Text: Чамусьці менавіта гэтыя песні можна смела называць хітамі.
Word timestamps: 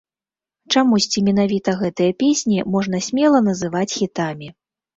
Чамусьці 0.75 1.23
менавіта 1.27 1.75
гэтыя 1.83 2.17
песні 2.25 2.65
можна 2.79 3.05
смела 3.11 3.45
называць 3.51 3.87
хітамі. 3.97 4.47